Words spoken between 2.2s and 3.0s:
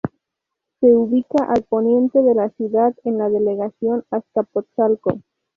de la ciudad,